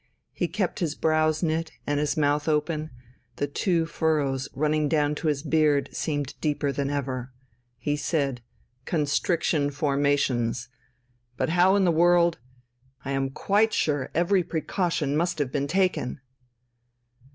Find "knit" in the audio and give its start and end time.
1.43-1.73